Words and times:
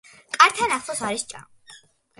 კართან 0.37 0.73
ახლოს 0.79 1.05
არის 1.11 1.29
ჭა. 1.35 1.47